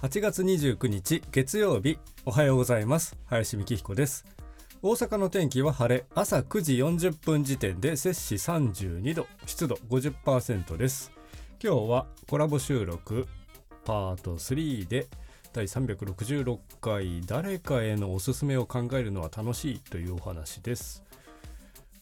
[0.00, 1.98] 8月29日月曜日。
[2.24, 3.16] おはようございます。
[3.26, 4.24] 林美希彦です。
[4.80, 6.04] 大阪の天気は晴れ。
[6.14, 9.26] 朝9時40分時点で摂氏32度。
[9.44, 11.10] 湿度50%です。
[11.60, 13.26] 今日はコラボ収録
[13.84, 15.08] パート3で
[15.52, 17.20] 第366回。
[17.26, 21.02] 誰かへのおすすめを考えるのは楽しいというお話です。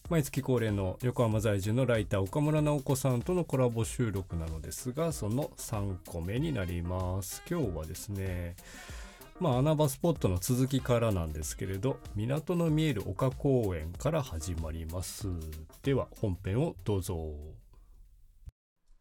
[0.09, 7.43] 毎月恒例の横浜在住のライター岡村直子さんとのコラボ収録なのですがその3個目になります。
[7.51, 8.55] 今日はですね
[9.41, 15.27] まあ穴場スポットの続きからなんですけれど港の見える丘公園から始まります。
[15.83, 17.35] では本編をどうぞ。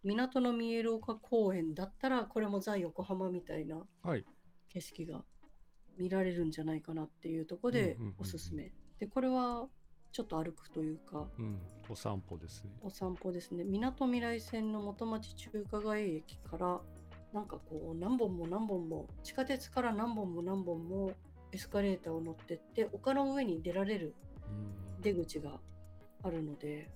[0.03, 4.26] 港の見える丘公園だったらこれもザ・横浜みたいなはい。
[4.70, 5.23] 景色が
[6.00, 9.67] 見られるんじゃないかなっていうところでおすすめ、でこれは
[10.16, 11.28] ちょっと歩くというか。
[11.38, 11.60] うん。
[11.90, 12.70] お散歩ですね。
[12.82, 13.66] お散歩ですね。
[13.66, 16.80] みなとみらい線の元町中華街駅から
[17.34, 21.12] なんかこう何本も何本も地下鉄から何本も何本も
[21.52, 24.16] エスカレーターを乗ってって丘の上に出られる
[24.98, 25.02] うん。
[25.02, 25.59] 出口が
[26.23, 26.89] あるので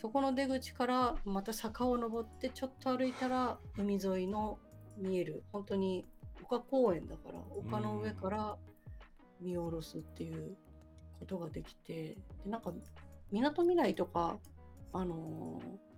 [0.00, 4.58] そこの出口からまた坂を登ってちょっと歩いたら海沿いの
[4.96, 6.06] 見える本当に
[6.42, 8.56] 丘公園だから丘の上から
[9.38, 10.56] 見下ろすっていう
[11.22, 12.72] ことができてでなんか
[13.30, 14.38] みなとみらいとか
[14.92, 15.92] あのー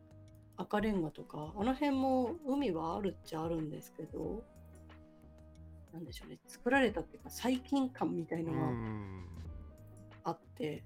[0.57, 4.45] 赤レンガとかあの辺も海はあるっちゃあるんですけど
[5.93, 9.25] なんでしょうね作られたっていうか最近感みたいのがうん
[10.23, 10.83] あって、で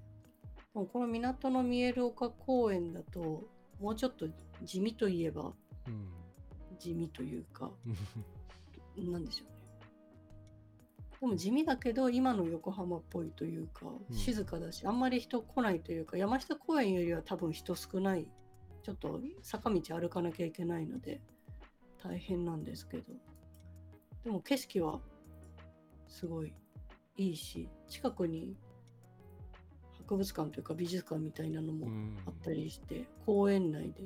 [0.73, 3.43] もこの港の見える丘公園だと
[3.79, 4.25] もうちょっと
[4.63, 5.53] 地味といえば
[5.87, 6.09] うん。
[6.79, 7.69] 地味というか
[8.97, 9.58] なんでしょうね
[11.21, 14.15] でも地味だけど今の横浜っぽいというかうん。
[14.15, 18.27] 静かだし、あんまり人来ないというか山下公園よりは多分人少ない
[18.83, 21.21] ちょっと坂道歩かなきゃいけないので
[22.01, 23.13] 大変なんですけど。
[24.23, 24.99] でも景色は
[26.07, 26.53] すごい
[27.15, 28.57] いいし近くに
[29.93, 32.17] 博物館というか美術館みたいなのもうん。
[32.25, 34.03] あったりして、公園内で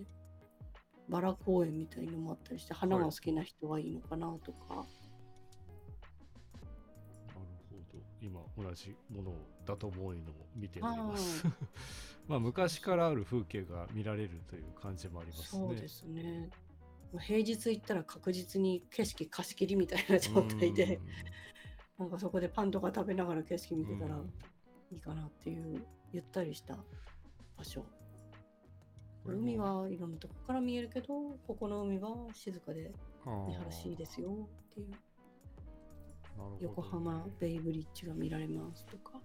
[1.10, 4.88] バラ公園みたいのもあったりして花が好きな人はいいのかなとか、なる
[8.24, 9.34] 今同じもの
[9.66, 11.46] だと思うのを見ております。
[11.46, 11.54] は
[12.28, 15.68] まあ昔からある風景が見られるという感じもありますね。
[15.68, 16.50] そうですね。
[17.20, 21.00] 平日行ったら確実に景色貸し切りみたいな状態で、
[22.00, 24.34] なんかそこでパンとか食べながら景色見てたらうん。
[24.92, 26.78] いいかなっていうゆったりした
[27.58, 27.82] 場所。
[27.82, 28.04] うん
[29.26, 31.08] 海はいろんなとこから見えるけど
[31.48, 32.92] ここの海は静かで
[33.48, 34.92] 見晴らしいですよっていう
[36.42, 36.58] ね。
[36.62, 39.20] 横浜ベイブリッジが見られますとか。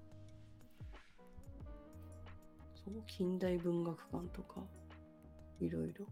[2.75, 4.63] そう近代文学館とか
[5.61, 6.07] いろいろ。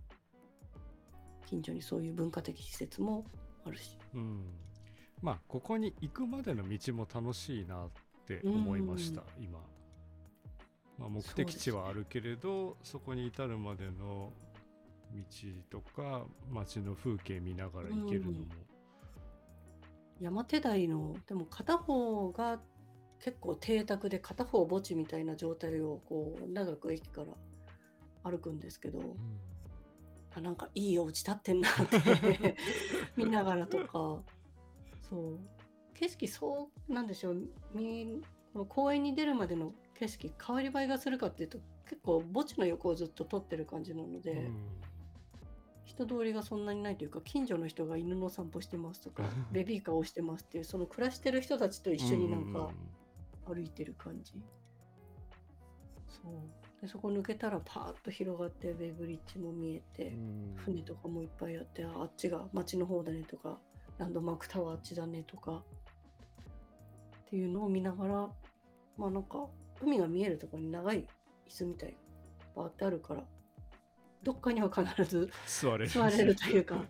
[1.46, 3.24] 近所にそういう文化的施設も
[3.64, 3.96] あるし。
[4.14, 4.44] うん。
[5.22, 7.88] まあここに行くまでの道も楽しいなっ
[8.26, 9.58] て思いました、今、
[10.98, 14.32] まあ、目的地はあるけれどそこに至るまでの
[15.70, 18.44] 道とか街の風景見ながら行けるのも、
[20.20, 22.60] 山手台のでも片方が
[23.18, 29.16] 結構邸宅で片方墓地みたいな状態をこう長く駅から歩くんですけど、うん
[30.36, 32.56] あなんかいいお家建ってんなって
[33.16, 34.22] 見ながらとか。
[35.08, 35.38] そう。
[35.94, 38.20] 景色そうなんでしょうみ
[38.52, 44.56] この公園に出るまでの景色変わり映えがするかっていうと結構墓地の横をずっと撮ってる感じなので、うん
[45.86, 52.70] 人通りがそんなにないというか近所の人が犬の散歩してますとかベビーカーをしてますっていうその暮らしてる人たちと一緒になんか
[53.46, 54.32] 歩いてる感じ、
[56.08, 56.82] そう。
[56.82, 60.54] でそこ抜けたらパーッと広がってベイブリッジも見えて、うん。
[60.56, 63.56] 船とかもいっぱいあってああっちが町の方だねとか
[63.98, 65.62] ランドマークタワーあっちだねとか
[67.26, 68.28] っていうのを見ながら
[68.96, 69.46] まあなんか
[69.80, 71.04] 海が見えるところに長い椅
[71.48, 71.96] 子みたいな
[72.56, 73.22] バーってあるから
[74.26, 76.34] どっかには必ず座れる。
[76.34, 76.84] というか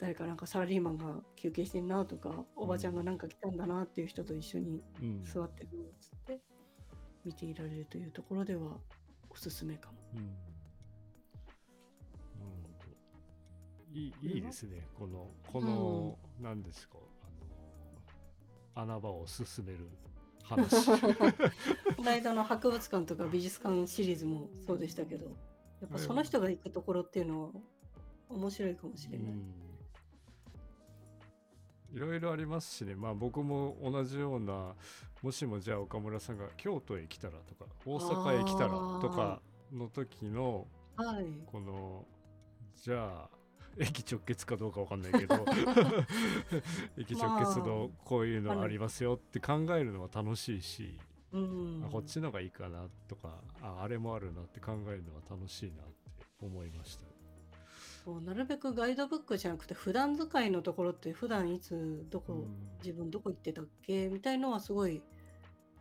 [0.00, 5.24] 誰かなんかサラリーマンが休憩してんなとかおばちゃんがなんか来たんだなっていう人と一緒にうん。
[5.24, 5.70] 座ってるっ
[6.00, 6.40] つって
[7.24, 8.72] 見ていられるというところでは
[9.30, 9.98] おすすめかも。
[10.16, 10.26] うん。
[10.26, 10.36] なる
[12.60, 12.68] ほ
[13.92, 13.94] ど。
[13.94, 14.84] いいいいですね。
[14.98, 16.96] このこの、何ですか？
[18.74, 19.88] あの穴場を進める
[20.42, 20.86] 話。
[21.96, 25.26] この間の博物館とか美術館シリーズもそうでしたけど
[25.80, 27.50] やっぱその人が行くところっていうのは
[28.28, 29.28] 面白いかもしれない。
[29.28, 29.54] うん。
[31.94, 32.94] いろいろありますしね。
[32.94, 34.74] まあ僕も同じような
[35.22, 38.70] もしもじゃあ岡村さんが京都へ来たらとか大阪へ来たら
[39.00, 39.40] とか
[39.72, 41.26] の時のはい。
[41.46, 42.04] この
[42.82, 43.36] じゃあ
[43.78, 45.34] 駅直結かどうかわかんないけど
[46.96, 55.86] 駅直結のこういうのありますよって考えるのは楽しいし、うんあこっちのがいいかなとかああれもあるなって考えるのは楽しいなっ
[56.18, 57.06] て思いました。
[58.04, 62.46] そうなるべくガイドブックじゃなくて普段使いのところって普段いつどこ、うん。
[62.80, 65.02] 自分どこ行ってたっけみたいのはすごい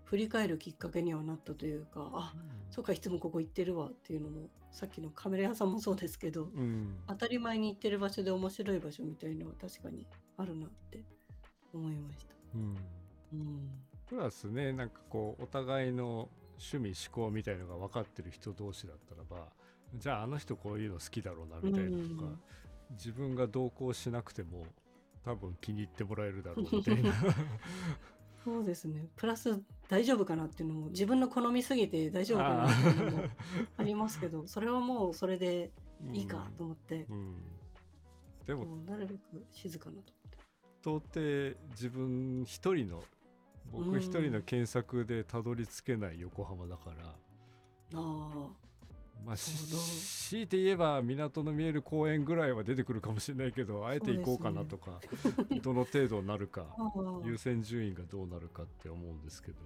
[0.05, 2.33] 振り返るきっかけにはなったというかあ
[2.71, 6.97] そうかいつもここ行ってるわっていうのもさっきのカメラ屋さんもそうですけどうん。
[7.07, 10.07] 当たり前に行ってる場所で面白い場所みたいのは確かに
[10.37, 11.03] あるなって
[11.73, 12.33] 思いました。
[12.55, 12.77] うん。
[13.33, 13.69] うん、
[14.07, 19.47] プラスねなんかこうお互いの趣味思考みたいのが分かってる人同士だったらば
[19.97, 22.39] じゃああの人こういうの好きだろうなみたいなとか、うん。
[22.91, 24.65] 自分が同行しなくても
[25.23, 27.13] 多分気に入ってもらえるだろうみたいな。
[28.43, 29.07] そうですね。
[29.15, 33.23] プラス大丈夫かなっていうのも自分の好みすぎて大丈夫かなっていうのも
[33.77, 35.71] ありますけど それはもうそれで
[36.13, 37.35] いいかと思って、うん、うん。
[38.45, 40.13] でもなるべく静かなと
[40.91, 41.09] 思って。
[41.15, 43.03] 到底自分一人の
[43.71, 47.15] 僕一人の検索でたどり着けない横浜だから、あ
[47.93, 48.47] あ
[49.25, 54.99] まあ、強いて言えば港の見える公園ぐらいは出てくるかもしれないけどあえて行こうかなとか、
[55.61, 56.65] どの程度になるか
[57.25, 59.57] 優先順位がどうなるかって思うんですけど、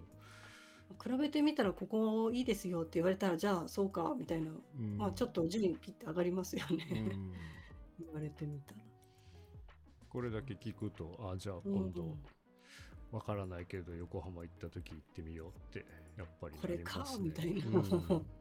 [1.04, 4.98] 比べてみたらここいいですよって言われたらじゃあそうかみたいな、うん。
[4.98, 7.34] まあちょっと順位ピッて上がりますようね、ん。
[8.00, 8.82] 言われてみたら。
[10.10, 11.74] これだけ聞くとあじゃあうん。
[11.74, 12.18] 今度
[13.12, 15.86] わからないけど横浜行った時行ってみようって
[16.18, 17.66] やっぱりねこれかみたいな。
[17.66, 18.26] うん。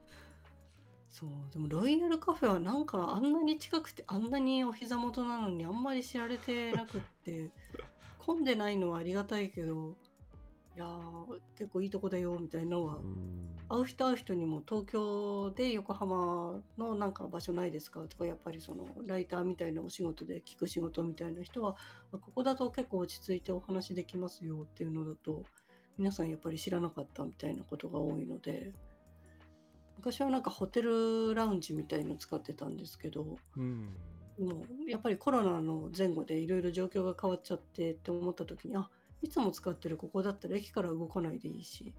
[1.10, 7.50] そうでもロイヤルカフェはなんかあんなに近くてあんなにお膝元なのにあんまり知られてなくって
[8.18, 9.96] 混んでないのはありがたいけど
[10.78, 12.98] いやー結構いいとこだよみたいなのは。
[12.98, 13.48] うん。
[13.68, 18.00] 会う人会う人にも東京で横浜のなんか場所ないですか？
[18.02, 21.74] とかやっぱりそのライターみたいなお仕事で聞く仕事みたいな人は
[22.12, 25.42] あここだと結構落ち着いてお話できますよっていうのだと
[25.98, 28.72] 皆さんやっぱり知らなかったみたいなことが多いので
[29.96, 33.96] 昔はなんかホテルラウンジみたいの使ってたんですけどうん。
[34.38, 38.88] もうやっぱりコロナの前後でいろいろ状況が変わっちゃってって思った時にあ
[39.22, 41.94] いつも使ってるここだったら駅から動かないでいいし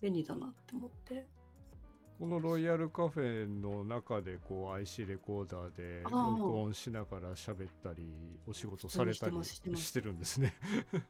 [0.00, 1.26] 便利だなって思って。
[2.20, 8.12] このロイヤルカフェの中でこう IC レコーダーで録音しながら喋ったり
[8.46, 10.54] お仕事されたりしてるんですね。
[10.92, 11.02] なん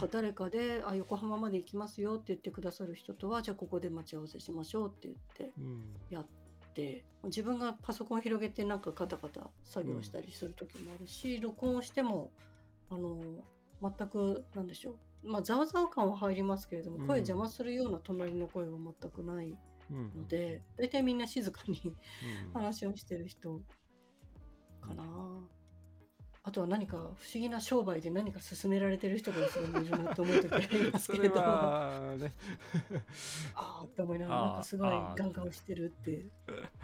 [0.00, 6.26] か誰かであ横浜まで行きますよって言ってくださる人とはじゃあここで待ち合わせしましょうって言ってうんやっ
[6.74, 12.32] て自分がパソコン広げてなんかカタカタ作業したりする時もあるし、録音しても
[12.90, 13.22] あの
[13.82, 14.92] 全くなんでしょ
[15.24, 15.30] う。
[15.30, 17.06] まあざわざわ感は入りますけれどもうん。
[17.06, 19.56] 声邪魔するような隣の声は全くない
[19.90, 21.88] うんので大体みんな静かにう
[22.50, 23.60] ん話をしてる人
[24.80, 25.04] かな。
[26.46, 31.34] あとは何か不思議な商売で何か進められてる人が後ろにいるなと思う時ありますけれど。
[31.42, 32.32] はね。
[33.56, 35.16] ああって思いながらなんかすごいあー。
[35.16, 36.24] ガンガンしてるって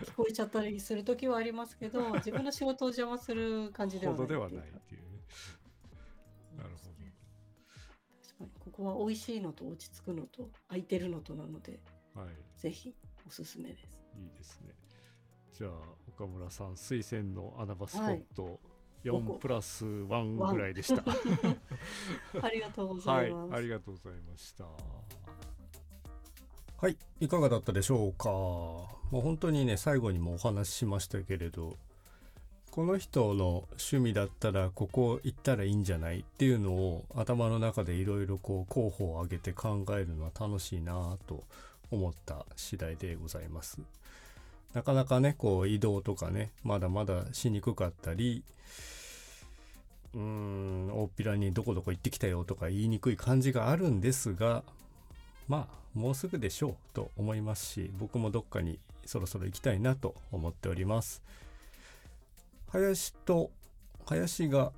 [0.01, 5.02] 聞こえちゃったりする時はありますけど自分の仕事を邪魔する感じではほないどではないってっていう
[6.73, 6.93] るほど。
[8.23, 11.81] 確かにここは美味しいのと落ち着くのと空いてるのとなので
[12.15, 12.61] はい。
[12.61, 12.95] ぜひ
[13.27, 14.75] おすすめですいいですね。
[15.53, 15.71] じゃあ
[16.09, 18.61] 岡村さん推薦の穴場スポはいット
[19.05, 21.03] どこ4プラス1ぐらいでした。
[22.43, 24.65] ありがとうござはいい、ます、ありがとうございました。
[26.83, 28.29] はい、いかがだったでしょうか。
[28.29, 31.77] もう本当にね、最後にもお話ししましたけれど、
[32.73, 41.45] この人の趣味だったらここ行ったらいいんじゃないっていうのを頭の中でいろいろこう候補を挙げて考えるのは楽しいなと
[41.91, 43.79] 思った次第でございます。
[44.73, 48.43] なかなかね、こう移動とかね、まだまだしにくかったり、
[50.15, 54.63] うーん、大っぴらにどこどこ行ってきたよとか言いにくい感じがあるんですが、
[55.47, 61.23] まあもうすぐでしょうと思いますし僕もどっかにそろそろ行きたいなと思っております
[62.73, 63.51] 林と
[64.07, 64.73] 林が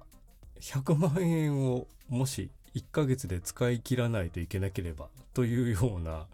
[0.61, 6.27] 100万円をもし1ヶ月で使い切らないといけなければというような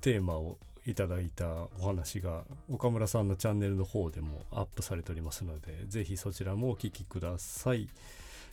[0.00, 1.46] テーマをいただいた
[1.80, 7.88] お話が岡村さんのチャンネルの方でもアップされておりますのでぜひそちらもお聞きください。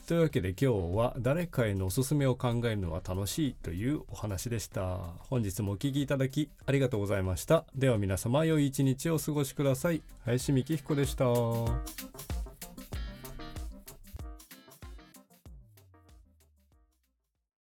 [0.07, 4.97] というわけで今日は誰かへのおすすめを考えるのは楽しいというお話でした。
[5.29, 7.65] 本日もお聞きいただきありがとうございました。
[7.75, 10.03] では皆様良い一日をお過ごしください。
[10.25, 12.34] 林幹彦でした。